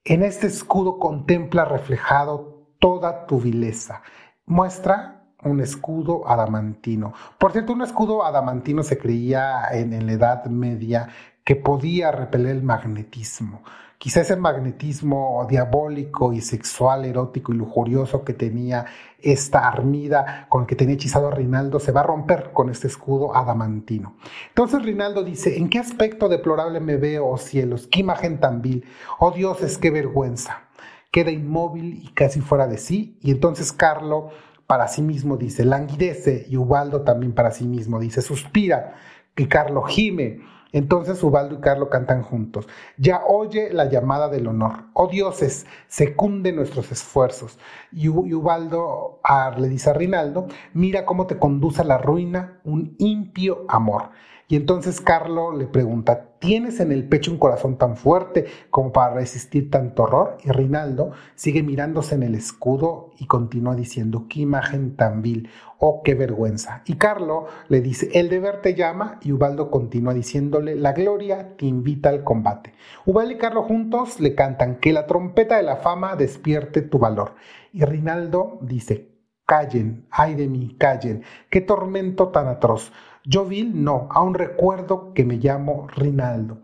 En 0.03 0.21
este 0.21 0.45
escudo 0.45 0.99
contempla 0.99 1.65
reflejado 1.65 2.75
toda 2.79 3.25
tu 3.25 3.41
vileza. 3.41 4.03
Muestra 4.45 5.16
un 5.43 5.61
escudo 5.61 6.27
adamantino. 6.27 7.13
Por 7.37 7.51
cierto, 7.51 7.73
un 7.73 7.81
escudo 7.81 8.25
adamantino 8.25 8.83
se 8.83 8.97
creía 8.97 9.67
en, 9.71 10.05
la 10.05 10.11
Edad 10.11 10.45
Media 10.45 11.09
que 11.43 11.55
podía 11.55 12.11
repeler 12.11 12.57
el 12.57 12.63
magnetismo. 12.63 13.61
Quizás 13.99 14.25
ese 14.25 14.35
magnetismo 14.35 15.47
diabólico 15.49 16.31
y 16.31 16.41
sexual, 16.41 17.05
erótico 17.05 17.51
y 17.51 17.57
lujurioso 17.57 18.23
que 18.23 18.33
tenía 18.33 18.85
esta 19.19 19.67
armida 19.67 20.45
con 20.49 20.61
el 20.61 20.67
que 20.67 20.75
tenía 20.75 20.93
hechizado 20.93 21.29
a 21.29 21.31
Rinaldo 21.31 21.79
se 21.79 21.91
va 21.91 22.01
a 22.01 22.03
romper 22.03 22.51
con 22.53 22.69
este 22.69 22.85
escudo 22.85 23.35
adamantino. 23.35 24.15
Entonces 24.49 24.83
Rinaldo 24.83 25.23
dice, 25.23 25.57
¿en 25.57 25.69
qué 25.69 25.79
aspecto 25.79 26.29
deplorable 26.29 26.79
me 26.79 26.97
veo, 26.97 27.27
oh 27.27 27.37
cielos? 27.37 27.87
¿Qué 27.87 28.01
imagen 28.01 28.39
tan 28.39 28.61
vil? 28.61 28.85
Oh 29.17 29.31
dioses, 29.31 29.79
qué 29.79 29.89
vergüenza. 29.89 30.67
Queda 31.09 31.31
inmóvil 31.31 32.03
y 32.03 32.09
casi 32.09 32.41
fuera 32.41 32.67
de 32.67 32.77
sí. 32.77 33.17
Y 33.21 33.31
entonces 33.31 33.73
Carlo 33.73 34.29
para 34.67 34.87
sí 34.89 35.01
mismo 35.01 35.37
dice, 35.37 35.65
languidece, 35.65 36.45
y 36.49 36.57
Ubaldo 36.57 37.01
también 37.01 37.33
para 37.33 37.51
sí 37.51 37.65
mismo 37.65 37.99
dice, 37.99 38.21
suspira, 38.21 38.95
y 39.35 39.47
Carlo 39.47 39.83
gime. 39.83 40.41
Entonces 40.73 41.23
Ubaldo 41.23 41.55
y 41.55 41.61
Carlo 41.61 41.89
cantan 41.89 42.21
juntos. 42.21 42.67
Ya 42.97 43.21
oye 43.25 43.71
la 43.71 43.85
llamada 43.85 44.27
del 44.27 44.47
honor. 44.47 44.83
Oh 44.93 45.07
dioses, 45.07 45.65
secunde 45.87 46.51
nuestros 46.51 46.91
esfuerzos. 46.91 47.57
Y 47.93 48.09
Ubaldo 48.09 49.21
le 49.57 49.69
dice 49.69 49.91
a 49.91 49.93
Rinaldo, 49.93 50.47
mira 50.73 51.05
cómo 51.05 51.25
te 51.25 51.39
conduce 51.39 51.81
a 51.81 51.85
la 51.85 51.97
ruina 51.97 52.59
un 52.65 52.95
impío 52.99 53.65
amor. 53.69 54.09
Y 54.49 54.55
entonces 54.55 55.01
Carlo 55.01 55.51
le 55.51 55.67
pregunta, 55.67 56.29
¿tienes 56.39 56.79
en 56.79 56.93
el 56.93 57.09
pecho 57.09 57.31
un 57.31 57.37
corazón 57.37 57.77
tan 57.77 57.97
fuerte 57.97 58.45
como 58.69 58.93
para 58.93 59.13
resistir 59.13 59.69
tanto 59.69 60.03
horror? 60.03 60.37
Y 60.41 60.51
Rinaldo 60.51 61.11
sigue 61.35 61.63
mirándose 61.63 62.15
en 62.15 62.23
el 62.23 62.33
escudo 62.33 63.11
y 63.19 63.25
continúa 63.25 63.75
diciendo, 63.75 64.25
qué 64.29 64.39
imagen 64.39 64.95
tan 64.95 65.21
vil, 65.21 65.49
oh, 65.79 66.01
qué 66.01 66.15
vergüenza. 66.15 66.81
Y 66.85 66.93
Carlo 66.93 67.47
le 67.67 67.81
dice, 67.81 68.09
el 68.13 68.29
deber 68.29 68.61
te 68.61 68.73
llama 68.73 69.19
y 69.21 69.33
Ubaldo 69.33 69.69
continúa 69.69 70.13
diciéndole, 70.13 70.75
la 70.75 70.93
gloria 70.93 71.57
te 71.57 71.65
invita 71.65 72.07
al 72.07 72.23
combate. 72.23 72.73
Ubaldo 73.05 73.33
y 73.33 73.37
Carlo 73.37 73.63
juntos 73.63 74.21
le 74.21 74.33
cantan, 74.33 74.77
que 74.77 74.93
la 74.93 75.07
trompeta 75.07 75.57
de 75.57 75.63
la 75.63 75.75
fama 75.75 76.15
despierte 76.15 76.81
tu 76.81 76.99
valor. 76.99 77.35
Y 77.73 77.83
Rinaldo 77.83 78.59
dice, 78.61 79.17
callen, 79.45 80.05
ay 80.09 80.35
de 80.35 80.47
mí, 80.47 80.77
callen, 80.79 81.23
qué 81.49 81.59
tormento 81.59 82.29
tan 82.29 82.47
atroz. 82.47 82.93
Yo 83.29 83.43
vil, 83.43 83.83
no, 83.83 84.07
aún 84.11 84.35
recuerdo 84.35 85.13
que 85.13 85.25
me 85.25 85.35
llamo 85.35 85.87
Rinaldo. 85.93 86.61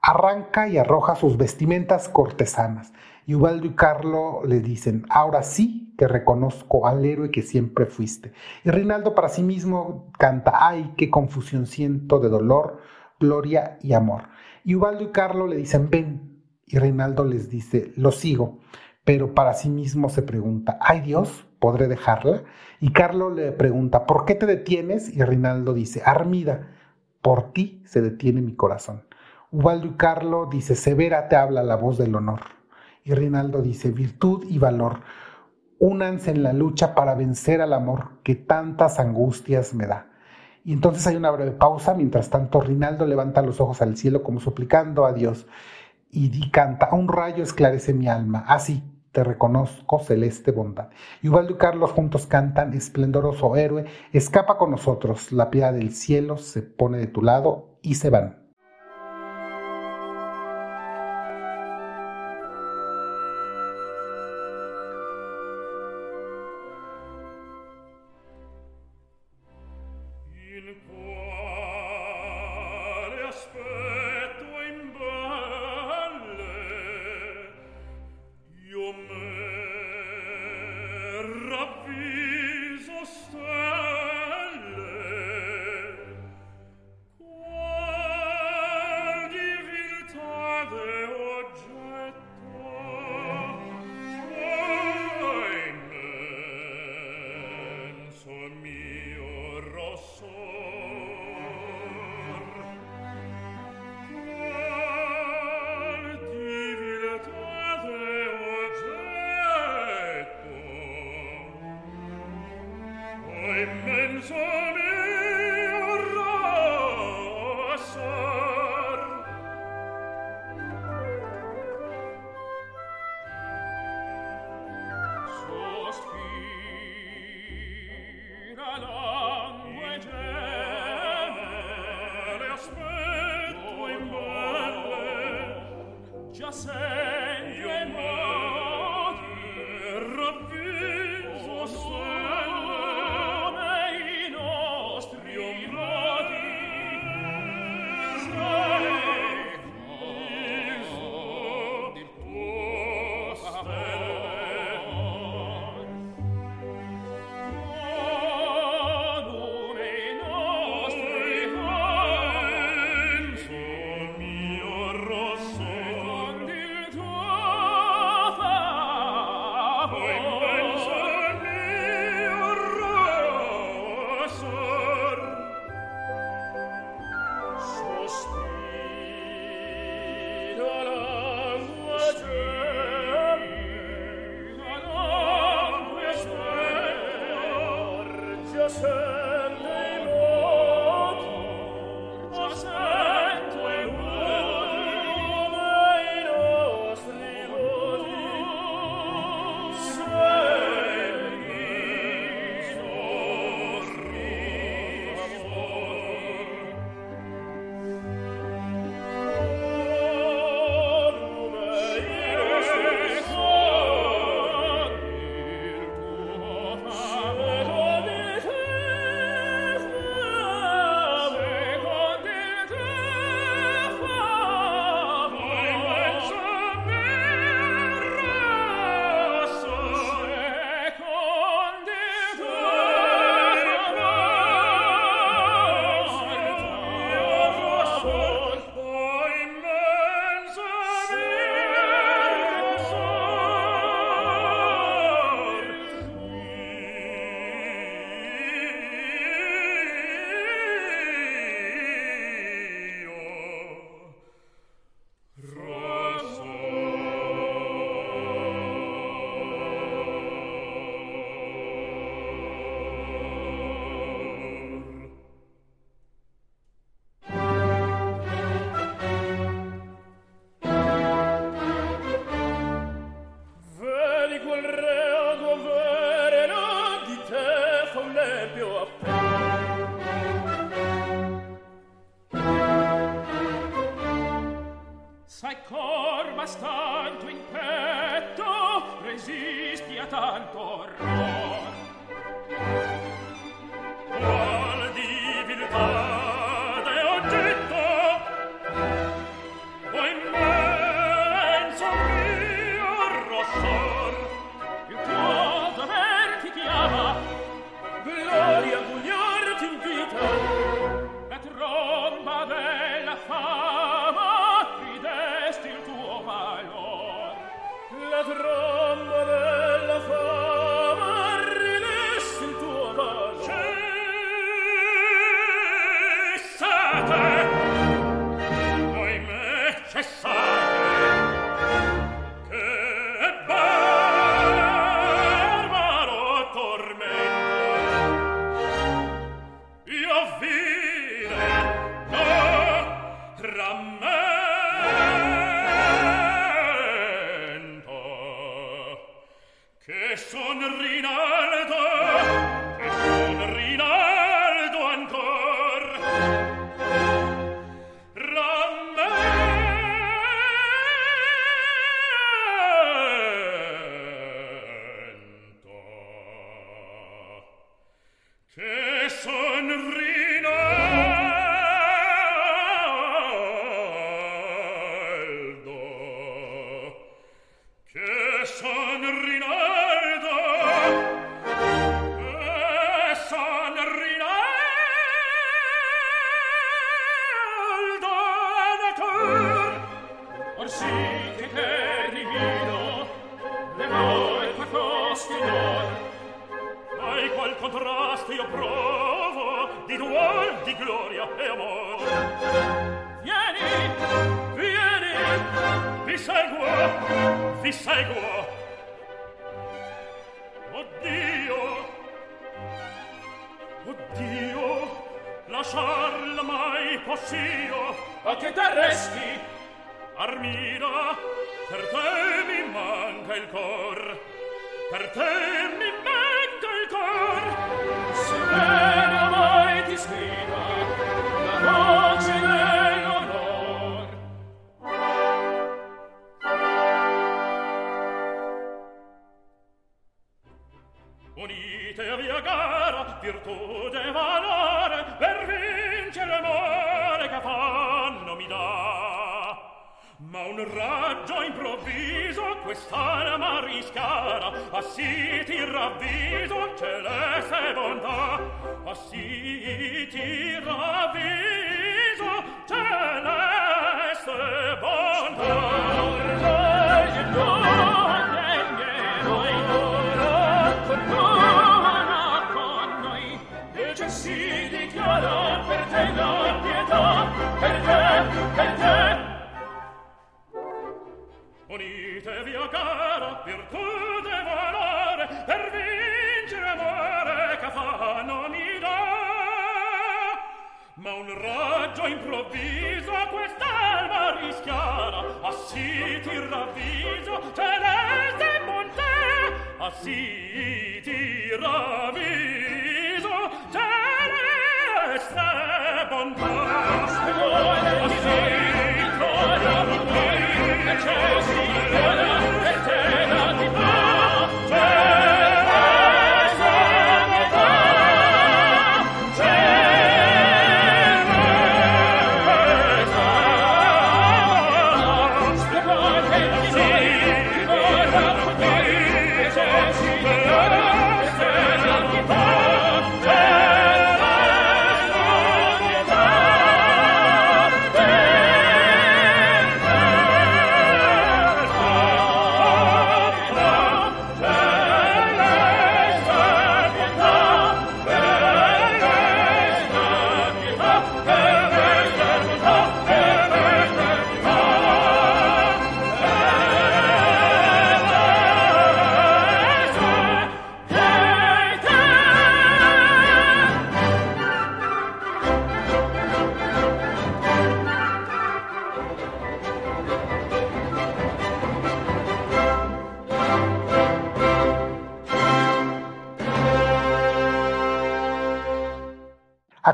Arranca 0.00 0.66
y 0.66 0.78
arroja 0.78 1.14
sus 1.14 1.36
vestimentas 1.36 2.08
cortesanas. 2.08 2.94
Y 3.26 3.34
Ubaldo 3.34 3.66
y 3.66 3.74
Carlo 3.74 4.40
le 4.46 4.60
dicen, 4.60 5.04
ahora 5.10 5.42
sí 5.42 5.94
que 5.98 6.08
reconozco 6.08 6.86
al 6.86 7.04
héroe 7.04 7.30
que 7.30 7.42
siempre 7.42 7.84
fuiste. 7.84 8.32
Y 8.64 8.70
Rinaldo 8.70 9.14
para 9.14 9.28
sí 9.28 9.42
mismo 9.42 10.10
canta, 10.18 10.66
ay, 10.66 10.94
qué 10.96 11.10
confusión 11.10 11.66
siento 11.66 12.18
de 12.18 12.30
dolor, 12.30 12.80
gloria 13.20 13.78
y 13.82 13.92
amor. 13.92 14.30
Y 14.64 14.74
Ubaldo 14.74 15.04
y 15.04 15.08
Carlo 15.08 15.46
le 15.46 15.56
dicen, 15.56 15.90
ven. 15.90 16.42
Y 16.64 16.78
Rinaldo 16.78 17.26
les 17.26 17.50
dice, 17.50 17.92
lo 17.94 18.10
sigo. 18.10 18.60
Pero 19.04 19.34
para 19.34 19.52
sí 19.52 19.68
mismo 19.68 20.08
se 20.08 20.22
pregunta, 20.22 20.78
ay 20.80 21.02
Dios, 21.02 21.45
¿podré 21.58 21.88
dejarla? 21.88 22.42
Y 22.80 22.92
Carlo 22.92 23.30
le 23.30 23.52
pregunta, 23.52 24.06
¿por 24.06 24.24
qué 24.24 24.34
te 24.34 24.46
detienes? 24.46 25.14
Y 25.14 25.22
Rinaldo 25.22 25.74
dice, 25.74 26.02
Armida, 26.04 26.68
por 27.22 27.52
ti 27.52 27.82
se 27.86 28.02
detiene 28.02 28.42
mi 28.42 28.54
corazón. 28.54 29.04
Ubaldo 29.50 29.86
y 29.86 29.92
Carlo 29.96 30.48
dice, 30.50 30.74
Severa 30.74 31.28
te 31.28 31.36
habla 31.36 31.62
la 31.62 31.76
voz 31.76 31.98
del 31.98 32.14
honor. 32.14 32.40
Y 33.04 33.14
Rinaldo 33.14 33.62
dice, 33.62 33.90
virtud 33.90 34.44
y 34.48 34.58
valor, 34.58 35.00
únanse 35.78 36.32
en 36.32 36.42
la 36.42 36.52
lucha 36.52 36.94
para 36.94 37.14
vencer 37.14 37.60
al 37.60 37.72
amor 37.72 38.20
que 38.22 38.34
tantas 38.34 38.98
angustias 38.98 39.74
me 39.74 39.86
da. 39.86 40.08
Y 40.64 40.72
entonces 40.72 41.06
hay 41.06 41.14
una 41.14 41.30
breve 41.30 41.52
pausa, 41.52 41.94
mientras 41.94 42.30
tanto 42.30 42.60
Rinaldo 42.60 43.06
levanta 43.06 43.42
los 43.42 43.60
ojos 43.60 43.80
al 43.82 43.96
cielo 43.96 44.24
como 44.24 44.40
suplicando 44.40 45.06
a 45.06 45.12
Dios 45.12 45.46
y 46.10 46.50
canta, 46.50 46.88
un 46.92 47.08
rayo 47.08 47.42
esclarece 47.42 47.92
mi 47.92 48.08
alma, 48.08 48.44
así 48.48 48.82
te 49.16 49.24
reconozco 49.24 49.98
celeste 49.98 50.52
bondad. 50.52 50.90
Y 51.22 51.30
Ubaldo 51.30 51.54
y 51.54 51.56
Carlos 51.56 51.90
juntos 51.92 52.26
cantan, 52.26 52.74
esplendoroso 52.74 53.56
héroe, 53.56 53.86
escapa 54.12 54.58
con 54.58 54.70
nosotros, 54.70 55.32
la 55.32 55.50
piedad 55.50 55.72
del 55.72 55.94
cielo 55.94 56.36
se 56.36 56.60
pone 56.60 56.98
de 56.98 57.06
tu 57.06 57.22
lado 57.22 57.78
y 57.80 57.94
se 57.94 58.10
van. 58.10 58.45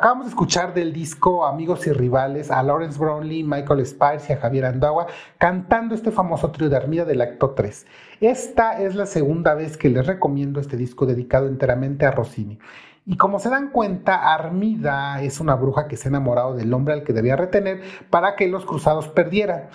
Acabamos 0.02 0.26
de 0.26 0.30
escuchar 0.30 0.74
del 0.74 0.92
disco 0.92 1.46
Amigos 1.46 1.86
y 1.86 1.92
Rivales 1.92 2.50
a 2.50 2.60
Lawrence 2.64 2.98
Brownlee, 2.98 3.44
Michael 3.44 3.86
Spice 3.86 4.26
y 4.28 4.32
a 4.32 4.40
Javier 4.40 4.64
Andagua 4.64 5.06
cantando 5.38 5.94
este 5.94 6.10
famoso 6.10 6.50
trío 6.50 6.68
de 6.68 6.76
Armida 6.76 7.04
del 7.04 7.20
acto 7.20 7.50
3. 7.50 7.86
Esta 8.20 8.82
es 8.82 8.96
la 8.96 9.06
segunda 9.06 9.54
vez 9.54 9.76
que 9.76 9.90
les 9.90 10.04
recomiendo 10.04 10.58
este 10.58 10.76
disco 10.76 11.06
dedicado 11.06 11.46
enteramente 11.46 12.04
a 12.04 12.10
Rossini. 12.10 12.58
Y 13.06 13.16
como 13.16 13.38
se 13.38 13.48
dan 13.48 13.70
cuenta, 13.70 14.34
Armida 14.34 15.22
es 15.22 15.38
una 15.38 15.54
bruja 15.54 15.86
que 15.86 15.96
se 15.96 16.08
ha 16.08 16.10
enamorado 16.10 16.56
del 16.56 16.74
hombre 16.74 16.94
al 16.94 17.04
que 17.04 17.12
debía 17.12 17.36
retener 17.36 17.82
para 18.10 18.34
que 18.34 18.48
los 18.48 18.64
cruzados 18.64 19.06
perdieran. 19.06 19.68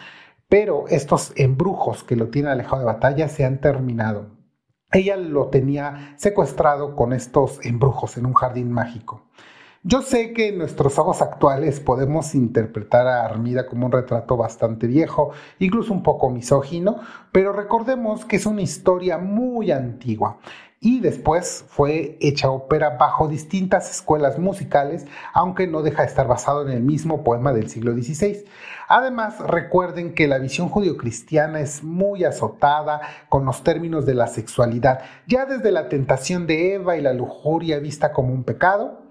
Pero 0.50 0.90
estos 0.90 1.32
embrujos 1.38 2.04
que 2.04 2.18
lo 2.18 2.28
tienen 2.28 2.52
alejado 2.52 2.80
de 2.80 2.86
batalla 2.86 3.30
se 3.30 3.46
han 3.46 3.62
terminado. 3.62 4.32
Ella 4.92 5.16
lo 5.16 5.48
tenía 5.48 6.16
secuestrado 6.18 6.98
con 6.98 7.14
estos 7.14 7.66
embrujos 7.66 8.18
en 8.18 8.26
un 8.26 8.34
jardín 8.34 8.74
mágico. 8.74 9.24
Yo 9.84 10.02
sé 10.02 10.34
que 10.34 10.50
en 10.50 10.58
nuestros 10.58 10.98
ojos 10.98 11.22
actuales 11.22 11.80
podemos 11.80 12.34
interpretar 12.34 13.08
a 13.08 13.26
Armida 13.26 13.68
como 13.68 13.86
un 13.86 13.92
retrato 13.92 14.36
bastante 14.36 14.88
viejo, 14.88 15.32
incluso 15.60 15.94
un 15.94 16.02
poco 16.02 16.30
misógino, 16.30 16.98
pero 17.32 17.54
recordemos 17.54 18.26
que 18.26 18.38
es 18.38 18.48
una 18.48 18.64
historia 18.64 19.20
muy 19.20 19.72
antigua 19.72 20.40
y 20.80 21.00
después 21.00 21.64
fue 21.68 22.18
hecha 22.22 22.50
ópera 22.50 22.98
bajo 22.98 23.28
distintas 23.28 23.90
escuelas 23.90 24.40
musicales, 24.40 25.06
aunque 25.34 25.68
no 25.68 25.84
deja 25.84 26.04
de 26.04 26.10
estar 26.10 26.28
basado 26.28 26.68
en 26.68 26.70
el 26.70 26.82
mismo 26.82 27.24
poema 27.24 27.54
del 27.54 27.70
siglo 27.70 27.94
XVI. 27.94 28.46
Además, 28.88 29.40
recuerden 29.40 30.14
que 30.14 30.28
la 30.28 30.40
visión 30.40 30.70
judio-cristiana 30.70 31.60
es 31.60 31.84
muy 31.84 32.24
azotada 32.24 33.02
con 33.30 33.46
los 33.46 33.64
términos 33.64 34.06
de 34.06 34.16
la 34.16 34.28
sexualidad, 34.28 35.02
ya 35.28 35.46
desde 35.46 35.72
la 35.72 35.88
tentación 35.88 36.48
de 36.48 36.74
Eva 36.74 36.98
y 36.98 37.02
la 37.02 37.14
lujuria 37.14 37.80
vista 37.80 38.12
como 38.12 38.34
un 38.34 38.44
pecado, 38.44 39.07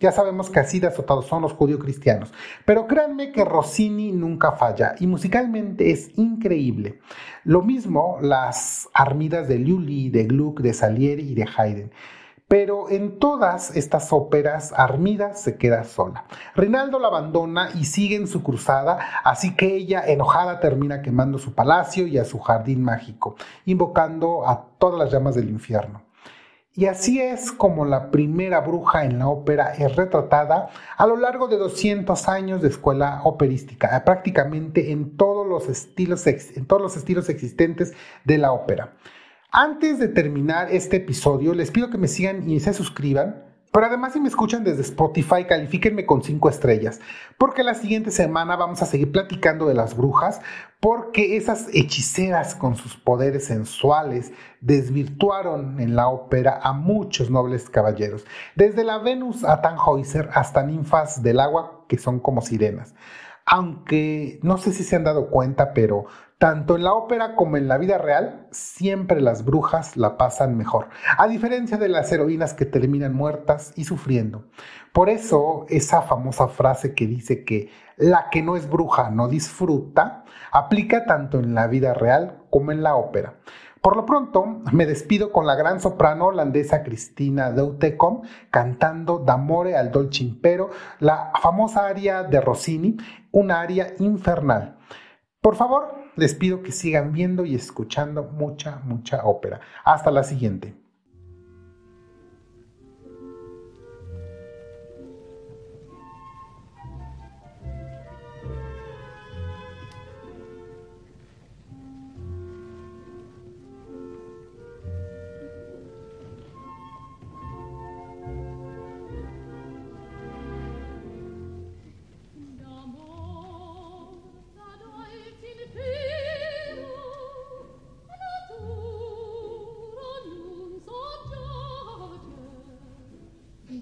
ya 0.00 0.12
sabemos 0.12 0.50
que 0.50 0.60
así 0.60 0.80
de 0.80 0.88
azotados 0.88 1.26
son 1.26 1.42
los 1.42 1.52
judíos 1.52 1.80
cristianos. 1.80 2.32
Pero 2.64 2.86
créanme 2.86 3.32
que 3.32 3.44
Rossini 3.44 4.12
nunca 4.12 4.52
falla 4.52 4.94
y 4.98 5.06
musicalmente 5.06 5.90
es 5.90 6.10
increíble. 6.18 7.00
Lo 7.44 7.62
mismo 7.62 8.18
las 8.20 8.88
armidas 8.92 9.48
de 9.48 9.58
Lully, 9.58 10.10
de 10.10 10.24
Gluck, 10.24 10.60
de 10.60 10.74
Salieri 10.74 11.30
y 11.30 11.34
de 11.34 11.48
Haydn. 11.56 11.90
Pero 12.46 12.90
en 12.90 13.18
todas 13.18 13.74
estas 13.74 14.12
óperas, 14.12 14.74
Armida 14.76 15.34
se 15.34 15.56
queda 15.56 15.84
sola. 15.84 16.26
Rinaldo 16.54 16.98
la 16.98 17.08
abandona 17.08 17.70
y 17.74 17.86
sigue 17.86 18.16
en 18.16 18.26
su 18.26 18.42
cruzada, 18.42 18.98
así 19.24 19.56
que 19.56 19.74
ella, 19.74 20.02
enojada, 20.06 20.60
termina 20.60 21.00
quemando 21.00 21.38
su 21.38 21.54
palacio 21.54 22.06
y 22.06 22.18
a 22.18 22.24
su 22.26 22.38
jardín 22.38 22.82
mágico, 22.82 23.36
invocando 23.64 24.46
a 24.46 24.66
todas 24.78 24.98
las 24.98 25.10
llamas 25.10 25.34
del 25.36 25.48
infierno. 25.48 26.02
Y 26.76 26.86
así 26.86 27.20
es 27.20 27.52
como 27.52 27.84
la 27.84 28.10
primera 28.10 28.60
bruja 28.60 29.04
en 29.04 29.20
la 29.20 29.28
ópera 29.28 29.74
es 29.74 29.94
retratada 29.94 30.70
a 30.96 31.06
lo 31.06 31.16
largo 31.16 31.46
de 31.46 31.56
200 31.56 32.28
años 32.28 32.62
de 32.62 32.68
escuela 32.68 33.20
operística, 33.22 34.04
prácticamente 34.04 34.90
en 34.90 35.16
todos 35.16 35.46
los 35.46 35.68
estilos, 35.68 36.26
en 36.26 36.66
todos 36.66 36.82
los 36.82 36.96
estilos 36.96 37.28
existentes 37.28 37.92
de 38.24 38.38
la 38.38 38.50
ópera. 38.50 38.94
Antes 39.52 40.00
de 40.00 40.08
terminar 40.08 40.68
este 40.72 40.96
episodio, 40.96 41.54
les 41.54 41.70
pido 41.70 41.90
que 41.90 41.98
me 41.98 42.08
sigan 42.08 42.50
y 42.50 42.58
se 42.58 42.74
suscriban 42.74 43.53
pero 43.74 43.86
además 43.86 44.12
si 44.12 44.20
me 44.20 44.28
escuchan 44.28 44.62
desde 44.62 44.82
Spotify, 44.82 45.46
califíquenme 45.48 46.06
con 46.06 46.22
5 46.22 46.48
estrellas, 46.48 47.00
porque 47.38 47.64
la 47.64 47.74
siguiente 47.74 48.12
semana 48.12 48.54
vamos 48.54 48.80
a 48.82 48.86
seguir 48.86 49.10
platicando 49.10 49.66
de 49.66 49.74
las 49.74 49.96
brujas, 49.96 50.40
porque 50.78 51.36
esas 51.36 51.66
hechiceras 51.74 52.54
con 52.54 52.76
sus 52.76 52.96
poderes 52.96 53.46
sensuales 53.46 54.32
desvirtuaron 54.60 55.80
en 55.80 55.96
la 55.96 56.06
ópera 56.06 56.60
a 56.62 56.72
muchos 56.72 57.30
nobles 57.30 57.68
caballeros, 57.68 58.24
desde 58.54 58.84
la 58.84 58.98
Venus 58.98 59.42
a 59.42 59.60
Tannhäuser 59.60 60.30
hasta 60.32 60.62
ninfas 60.62 61.24
del 61.24 61.40
agua 61.40 61.84
que 61.88 61.98
son 61.98 62.20
como 62.20 62.42
sirenas. 62.42 62.94
Aunque 63.44 64.38
no 64.42 64.56
sé 64.56 64.72
si 64.72 64.84
se 64.84 64.94
han 64.94 65.02
dado 65.02 65.30
cuenta, 65.30 65.74
pero 65.74 66.06
tanto 66.38 66.76
en 66.76 66.84
la 66.84 66.94
ópera 66.94 67.36
como 67.36 67.56
en 67.56 67.68
la 67.68 67.78
vida 67.78 67.98
real, 67.98 68.46
siempre 68.50 69.20
las 69.20 69.44
brujas 69.44 69.96
la 69.96 70.16
pasan 70.16 70.56
mejor, 70.56 70.88
a 71.16 71.28
diferencia 71.28 71.78
de 71.78 71.88
las 71.88 72.10
heroínas 72.12 72.54
que 72.54 72.66
terminan 72.66 73.14
muertas 73.14 73.72
y 73.76 73.84
sufriendo. 73.84 74.44
Por 74.92 75.08
eso, 75.08 75.66
esa 75.68 76.02
famosa 76.02 76.48
frase 76.48 76.94
que 76.94 77.06
dice 77.06 77.44
que 77.44 77.70
la 77.96 78.28
que 78.30 78.42
no 78.42 78.56
es 78.56 78.68
bruja 78.68 79.10
no 79.10 79.28
disfruta, 79.28 80.24
aplica 80.52 81.04
tanto 81.04 81.38
en 81.38 81.54
la 81.54 81.66
vida 81.66 81.94
real 81.94 82.42
como 82.50 82.72
en 82.72 82.82
la 82.82 82.96
ópera. 82.96 83.34
Por 83.80 83.96
lo 83.96 84.06
pronto, 84.06 84.62
me 84.72 84.86
despido 84.86 85.30
con 85.30 85.46
la 85.46 85.56
gran 85.56 85.78
soprano 85.78 86.26
holandesa 86.26 86.82
Cristina 86.82 87.50
Deutecom 87.52 88.22
cantando 88.50 89.18
D'amore 89.18 89.76
al 89.76 89.90
dolce 89.90 90.24
impero, 90.24 90.70
la 91.00 91.32
famosa 91.40 91.86
aria 91.86 92.22
de 92.22 92.40
Rossini, 92.40 92.96
una 93.30 93.60
aria 93.60 93.92
infernal. 93.98 94.78
Por 95.42 95.56
favor, 95.56 96.03
les 96.16 96.34
pido 96.34 96.62
que 96.62 96.72
sigan 96.72 97.12
viendo 97.12 97.44
y 97.44 97.54
escuchando 97.54 98.24
mucha, 98.24 98.80
mucha 98.84 99.24
ópera. 99.24 99.60
Hasta 99.84 100.10
la 100.10 100.22
siguiente. 100.22 100.83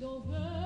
over. 0.05 0.62